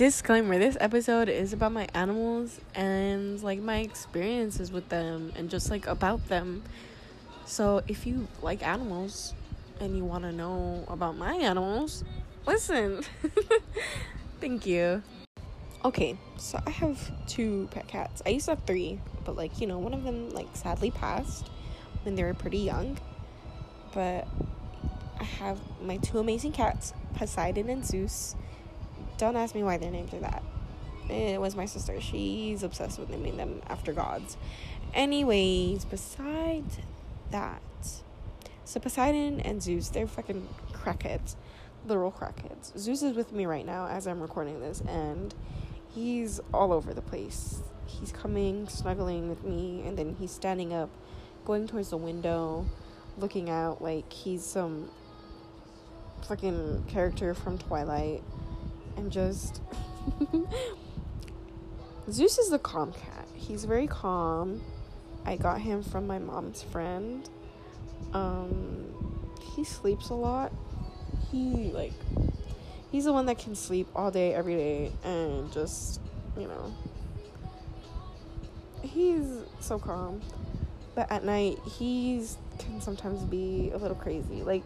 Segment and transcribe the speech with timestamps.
[0.00, 5.70] disclaimer this episode is about my animals and like my experiences with them and just
[5.70, 6.62] like about them.
[7.44, 9.34] So if you like animals
[9.78, 12.02] and you want to know about my animals,
[12.46, 13.02] listen.
[14.40, 15.02] Thank you.
[15.84, 18.22] Okay, so I have two pet cats.
[18.24, 21.50] I used to have three, but like, you know, one of them like sadly passed
[22.04, 22.96] when they were pretty young.
[23.92, 24.26] But
[25.20, 28.34] I have my two amazing cats, Poseidon and Zeus.
[29.20, 30.42] Don't ask me why their names are that.
[31.10, 32.00] It was my sister.
[32.00, 34.38] She's obsessed with naming them after gods.
[34.94, 36.78] Anyways, besides
[37.30, 37.60] that,
[38.64, 41.36] so Poseidon and Zeus, they're fucking crackheads.
[41.86, 42.78] Literal crackheads.
[42.78, 45.34] Zeus is with me right now as I'm recording this, and
[45.94, 47.60] he's all over the place.
[47.84, 50.88] He's coming, snuggling with me, and then he's standing up,
[51.44, 52.64] going towards the window,
[53.18, 54.88] looking out like he's some
[56.26, 58.22] fucking character from Twilight
[59.00, 59.60] and just
[62.10, 63.26] Zeus is the calm cat.
[63.34, 64.60] He's very calm.
[65.24, 67.28] I got him from my mom's friend.
[68.12, 68.94] Um
[69.54, 70.52] he sleeps a lot.
[71.30, 71.92] He like
[72.92, 76.00] he's the one that can sleep all day every day and just,
[76.36, 76.74] you know.
[78.82, 79.26] He's
[79.60, 80.20] so calm.
[80.94, 84.42] But at night he's can sometimes be a little crazy.
[84.42, 84.62] Like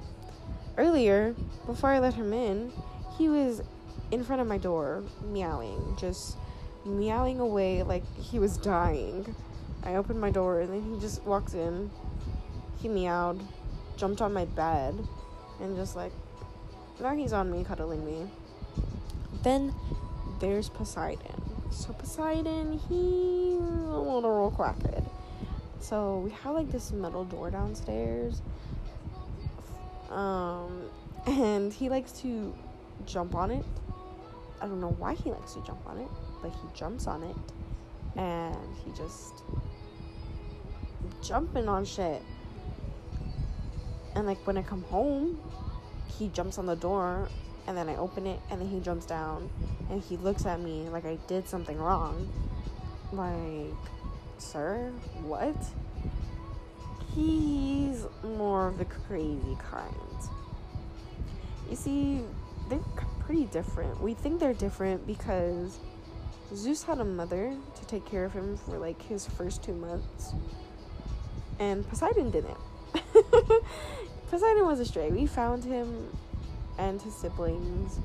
[0.77, 1.34] earlier,
[1.67, 2.73] before I let him in,
[3.17, 3.62] he was
[4.10, 6.36] in front of my door, meowing, just
[6.84, 9.34] meowing away like he was dying.
[9.83, 11.91] I opened my door and then he just walks in.
[12.80, 13.41] He meowed,
[13.96, 14.94] jumped on my bed,
[15.61, 16.12] and just like,
[17.00, 18.28] now he's on me, cuddling me.
[19.42, 19.74] Then
[20.41, 21.42] there's Poseidon.
[21.70, 25.08] So Poseidon, he's a little crackhead.
[25.80, 28.42] So we have like this metal door downstairs.
[30.11, 30.84] Um,
[31.27, 32.55] and he likes to
[33.06, 33.64] jump on it
[34.60, 36.08] I don't know why he likes to jump on it,
[36.42, 37.36] but he jumps on it
[38.16, 39.42] and he just
[41.22, 42.22] jumping on shit.
[44.14, 45.40] And like when I come home,
[46.18, 47.29] he jumps on the door
[47.67, 49.51] and then I open it and then he jumps down
[49.90, 52.30] and he looks at me like I did something wrong.
[53.12, 53.74] Like,
[54.39, 54.92] sir,
[55.23, 55.56] what?
[57.14, 59.95] He's more of the crazy kind.
[61.70, 62.23] You see,
[62.68, 62.80] they're
[63.24, 64.01] pretty different.
[64.01, 65.79] We think they're different because
[66.55, 70.35] Zeus had a mother to take care of him for like his first two months,
[71.58, 72.58] and Poseidon didn't.
[74.30, 75.11] Poseidon was a stray.
[75.11, 76.11] We found him
[76.79, 77.98] and his siblings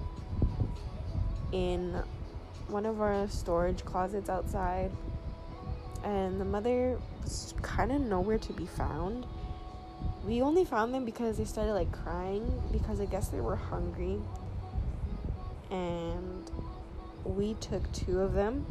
[1.51, 2.01] in
[2.67, 4.91] one of our storage closets outside,
[6.03, 9.25] and the mother was kind of nowhere to be found.
[10.23, 14.19] We only found them because they started like crying because I guess they were hungry
[15.71, 16.49] and
[17.23, 18.65] we took two of them.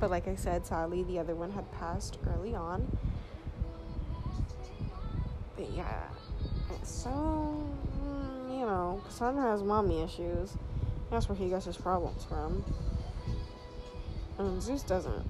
[0.00, 2.86] But like I said, sadly, the other one had passed early on.
[5.56, 6.04] But yeah,
[6.84, 7.66] so
[8.48, 10.54] you know, son has mommy issues.
[11.10, 12.64] That's where he gets his problems from.
[14.38, 15.24] And Zeus doesn't.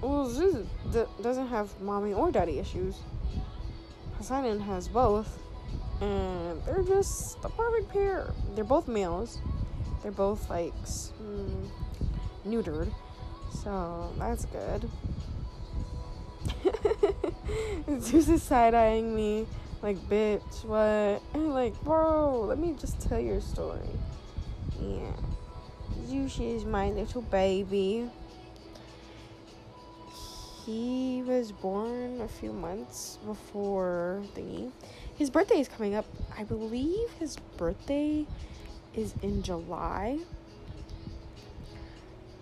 [0.00, 3.00] Well, Zeus d- doesn't have mommy or daddy issues.
[4.16, 5.38] Poseidon has both,
[6.00, 8.32] and they're just the perfect pair.
[8.54, 9.38] They're both males.
[10.02, 11.68] They're both like mm,
[12.46, 12.92] neutered,
[13.62, 14.90] so that's good.
[18.00, 19.46] Zeus is side eyeing me
[19.82, 21.22] like, bitch, what?
[21.34, 23.90] And like, bro, let me just tell your story.
[24.80, 25.12] Yeah.
[26.06, 28.10] Zeus is my little baby.
[30.66, 34.70] He was born a few months before thingy.
[35.14, 36.04] His birthday is coming up.
[36.36, 38.26] I believe his birthday
[38.98, 40.18] is in July.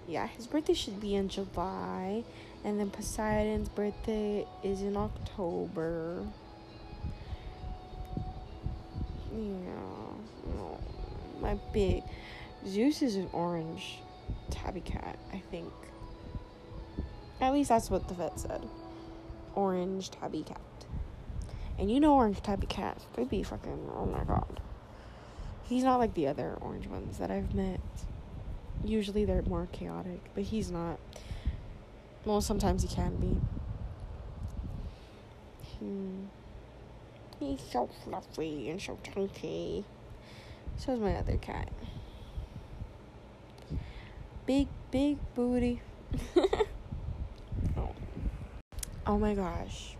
[0.08, 2.24] Yeah, his birthday should be in July.
[2.64, 6.26] And then Poseidon's birthday is in October.
[9.32, 9.76] Yeah.
[11.40, 12.02] My big.
[12.66, 13.98] Zeus is an orange
[14.50, 15.72] tabby cat, I think.
[17.40, 18.66] At least that's what the vet said.
[19.54, 20.60] Orange tabby cat.
[21.78, 23.04] And you know orange tabby cats.
[23.14, 24.60] They be fucking, oh my god.
[25.68, 27.80] He's not like the other orange ones that I've met.
[28.84, 31.00] Usually they're more chaotic, but he's not.
[32.24, 33.40] Well, sometimes he can be.
[35.78, 36.26] Hmm.
[37.40, 39.84] He's so fluffy and so chunky.
[40.76, 41.70] So is my other cat.
[44.46, 45.80] Big, big booty.
[47.76, 47.90] oh.
[49.06, 49.96] oh my gosh.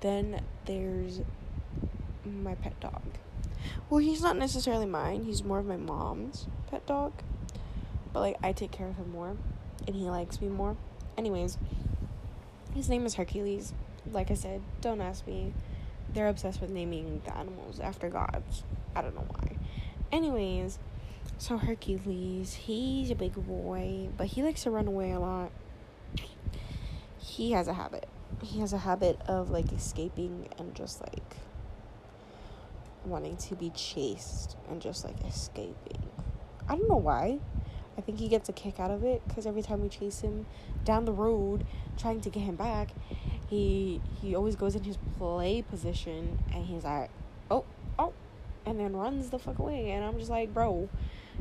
[0.00, 1.20] Then there's
[2.24, 3.02] my pet dog.
[3.88, 5.24] Well, he's not necessarily mine.
[5.24, 7.12] He's more of my mom's pet dog.
[8.12, 9.36] but like I take care of him more
[9.86, 10.76] and he likes me more.
[11.16, 11.58] Anyways,
[12.74, 13.72] his name is Hercules.
[14.10, 15.52] Like I said, don't ask me.
[16.12, 18.62] They're obsessed with naming the animals after gods.
[18.94, 19.56] I don't know why.
[20.12, 20.78] Anyways,
[21.38, 25.50] so Hercules, he's a big boy, but he likes to run away a lot.
[27.18, 28.08] He has a habit.
[28.42, 31.36] He has a habit of like escaping and just like
[33.08, 36.02] wanting to be chased and just like escaping.
[36.68, 37.38] I don't know why.
[37.96, 40.46] I think he gets a kick out of it because every time we chase him
[40.84, 41.64] down the road
[41.96, 42.90] trying to get him back,
[43.48, 47.10] he he always goes in his play position and he's like,
[47.50, 47.64] oh,
[47.98, 48.12] oh,
[48.66, 49.90] and then runs the fuck away.
[49.92, 50.88] And I'm just like, bro,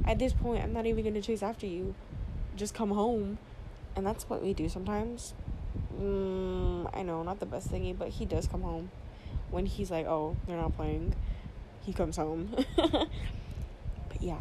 [0.05, 1.95] at this point, I'm not even gonna chase after you.
[2.55, 3.37] Just come home.
[3.95, 5.33] And that's what we do sometimes.
[5.99, 8.91] Mm, I know, not the best thingy, but he does come home.
[9.51, 11.15] When he's like, oh, they're not playing,
[11.85, 12.49] he comes home.
[12.75, 13.07] but
[14.19, 14.37] yeah.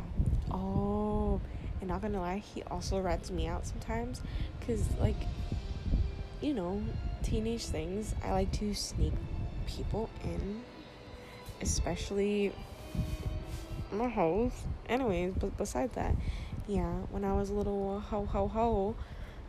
[0.50, 1.40] Oh,
[1.80, 4.22] and not gonna lie, he also rats me out sometimes.
[4.58, 5.16] Because, like,
[6.40, 6.82] you know,
[7.22, 9.12] teenage things, I like to sneak
[9.66, 10.62] people in,
[11.60, 12.52] especially
[13.92, 14.64] my house.
[14.88, 16.14] Anyways, but besides that,
[16.66, 18.94] yeah, when I was a little ho ho ho,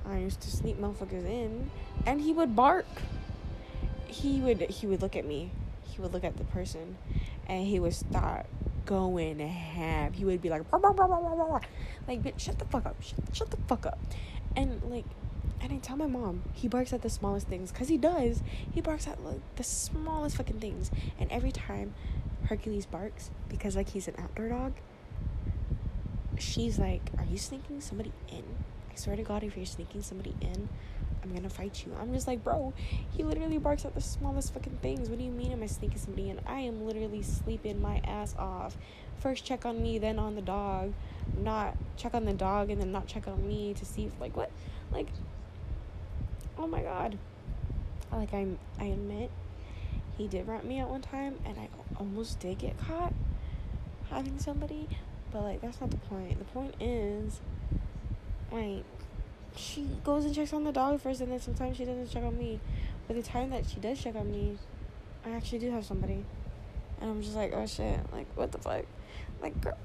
[0.05, 1.71] I used to sneak motherfuckers in,
[2.05, 2.87] and he would bark.
[4.07, 5.51] He would he would look at me.
[5.95, 6.97] He would look at the person,
[7.47, 8.47] and he would start
[8.85, 10.11] going ham.
[10.11, 11.59] He would be like, bah, bah, bah,
[12.07, 13.97] like, bitch, shut the fuck up, shut, shut the fuck up,
[14.57, 15.05] and like,
[15.61, 18.43] and I tell my mom he barks at the smallest things, cause he does.
[18.73, 21.93] He barks at like the smallest fucking things, and every time
[22.49, 24.73] Hercules barks, because like he's an outdoor dog,
[26.37, 28.43] she's like, "Are you sneaking somebody in?"
[28.91, 30.67] I swear to God, if you're sneaking somebody in,
[31.25, 31.91] I'm gonna fight you.
[31.99, 32.71] I'm just like, bro,
[33.11, 35.09] he literally barks at the smallest fucking things.
[35.09, 36.39] What do you mean am I sneaking somebody in?
[36.45, 38.77] I am literally sleeping my ass off.
[39.19, 40.93] First check on me, then on the dog.
[41.41, 44.37] Not check on the dog and then not check on me to see if like
[44.37, 44.51] what?
[44.91, 45.07] Like
[46.59, 47.17] oh my god.
[48.11, 49.31] Like I'm I admit
[50.17, 53.13] he did rat me out one time and I almost did get caught
[54.11, 54.87] having somebody,
[55.31, 56.37] but like that's not the point.
[56.37, 57.41] The point is
[58.51, 58.83] like
[59.57, 62.37] she goes and checks on the dog first and then sometimes she doesn't check on
[62.37, 62.59] me.
[63.07, 64.57] But the time that she does check on me
[65.25, 66.23] i actually do have somebody.
[67.01, 67.99] And i'm just like oh shit.
[68.11, 68.85] Like what the fuck?
[69.41, 69.77] Like girl,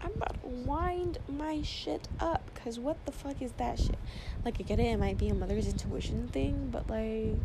[0.00, 3.98] i'm about to wind my shit up because what the fuck is that shit?
[4.44, 4.86] Like i get it.
[4.86, 7.38] It might be a mother's intuition thing but like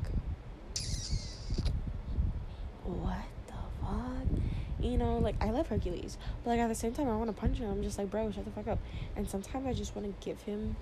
[2.84, 4.42] what the fuck?
[4.80, 7.40] You know, like I love Hercules, but like at the same time, I want to
[7.40, 7.70] punch him.
[7.70, 8.80] I'm just like, bro, shut the fuck up.
[9.16, 10.76] And sometimes I just want to give him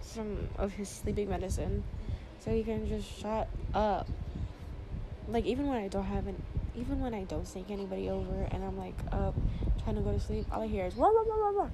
[0.00, 1.84] some of his sleeping medicine
[2.44, 4.08] so he can just shut up.
[5.28, 6.40] Like even when I don't have an,
[6.74, 9.34] even when I don't sneak anybody over and I'm like up
[9.84, 11.68] trying to go to sleep, all I hear is wah, wah, wah, wah.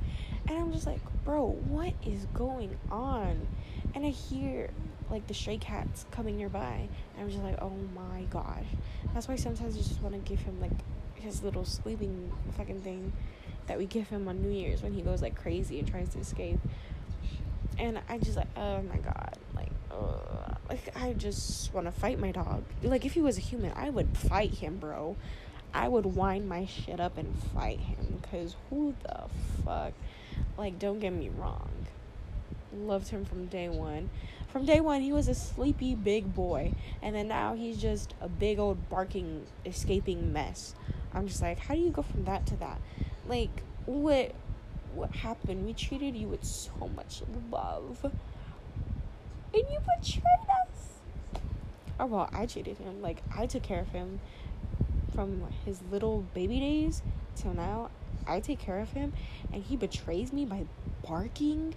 [0.49, 3.47] and I'm just like, bro, what is going on?
[3.95, 4.71] And I hear
[5.11, 8.67] like the stray cats coming nearby, and I'm just like, oh my gosh.
[9.15, 10.73] That's why sometimes you just want to give him like
[11.15, 13.13] his little sleeping fucking thing
[13.67, 16.19] that we give him on New Year's when he goes like crazy and tries to
[16.19, 16.59] escape.
[17.79, 20.57] And I just like, oh my god, like, ugh.
[20.69, 22.65] like I just want to fight my dog.
[22.83, 25.17] Like if he was a human, I would fight him, bro.
[25.75, 28.23] I would wind my shit up and fight him.
[28.31, 29.25] Cause who the
[29.65, 29.93] fuck?
[30.57, 31.71] Like, don't get me wrong.
[32.73, 34.11] Loved him from day one.
[34.49, 36.73] From day one, he was a sleepy big boy,
[37.03, 40.75] and then now he's just a big old barking, escaping mess.
[41.13, 42.81] I'm just like, how do you go from that to that?
[43.29, 44.33] Like, what
[44.97, 45.65] what happened?
[45.65, 48.05] We treated you with so much love.
[49.55, 51.01] And you betrayed us.
[52.01, 53.01] Oh well, I treated him.
[53.03, 54.21] Like I took care of him
[55.15, 57.03] from his little baby days
[57.37, 57.91] till now.
[58.27, 59.13] I take care of him
[59.53, 60.65] and he betrays me by
[61.07, 61.75] barking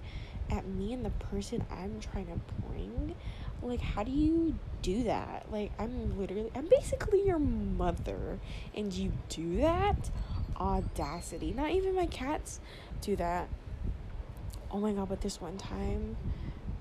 [0.51, 3.15] at me and the person I'm trying to bring.
[3.61, 5.45] Like, how do you do that?
[5.51, 8.39] Like, I'm literally, I'm basically your mother,
[8.73, 10.09] and you do that?
[10.59, 11.53] Audacity.
[11.55, 12.59] Not even my cats
[13.01, 13.47] do that.
[14.71, 16.15] Oh my god, but this one time,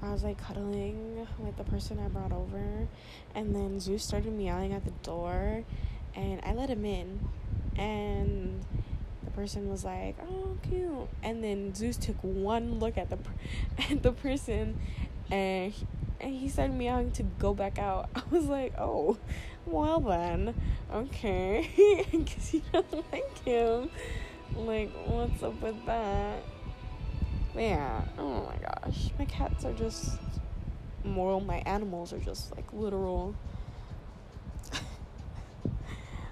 [0.02, 2.87] I was like cuddling with the person I brought over,
[3.35, 5.64] and then Zeus started meowing at the door,
[6.14, 7.20] and I let him in,
[7.76, 8.64] and
[9.25, 13.18] the person was like, "Oh, cute," and then Zeus took one look at the
[13.90, 14.78] at the person,
[15.30, 15.73] and
[16.20, 18.08] and he started meowing to go back out.
[18.14, 19.18] I was like, "Oh,
[19.66, 20.54] well then,
[20.92, 23.90] okay," because you don't like him.
[24.56, 26.42] Like, what's up with that?
[27.54, 30.18] Yeah, oh my gosh, my cats are just
[31.04, 31.40] moral.
[31.40, 33.34] My animals are just like literal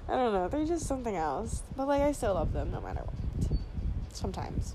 [0.09, 0.49] I don't know.
[0.49, 1.63] They're just something else.
[1.77, 3.59] But like I still love them no matter what.
[4.13, 4.75] Sometimes.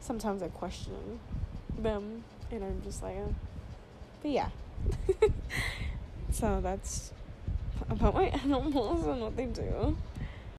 [0.00, 1.18] sometimes I question
[1.78, 3.32] them, and I'm just like, uh,
[4.22, 4.48] but yeah.
[6.30, 7.12] so that's
[7.88, 9.96] about my animals and what they do.